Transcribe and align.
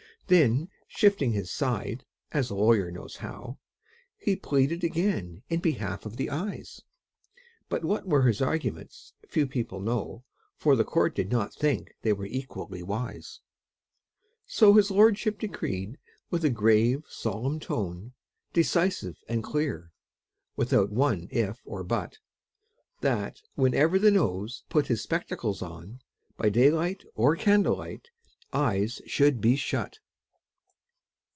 Then 0.27 0.69
shifting 0.87 1.33
his 1.33 1.51
side 1.51 2.05
(as 2.31 2.49
a 2.49 2.55
lawyer 2.55 2.89
knows 2.89 3.17
how), 3.17 3.57
He 4.17 4.37
pleaded 4.37 4.81
again 4.81 5.43
in 5.49 5.59
behalf 5.59 6.05
of 6.05 6.15
the 6.15 6.29
Eyes; 6.29 6.83
But 7.67 7.83
what 7.83 8.07
were 8.07 8.21
his 8.21 8.41
arguments 8.41 9.11
few 9.27 9.45
people 9.45 9.81
know, 9.81 10.23
For 10.55 10.77
the 10.77 10.85
court 10.85 11.15
did 11.15 11.29
not 11.33 11.53
think 11.53 11.95
they 12.01 12.13
were 12.13 12.25
equally 12.27 12.81
wise. 12.81 13.41
So 14.45 14.71
his 14.73 14.89
lordship 14.89 15.37
decreed 15.37 15.97
with 16.29 16.45
a 16.45 16.49
grave 16.49 17.03
solemn 17.09 17.59
tone, 17.59 18.13
Decisive 18.53 19.17
and 19.27 19.43
clear, 19.43 19.91
without 20.55 20.91
one 20.91 21.27
if 21.29 21.59
or 21.65 21.83
but 21.83 22.19
That, 23.01 23.41
whenever 23.55 23.99
the 23.99 24.11
Nose 24.11 24.63
put 24.69 24.87
his 24.87 25.01
spectacles 25.03 25.61
on, 25.61 25.99
By 26.37 26.47
daylight 26.47 27.03
or 27.15 27.35
candlelight 27.35 28.11
Eyes 28.53 29.01
should 29.05 29.41
be 29.41 29.57
shut! 29.57 29.99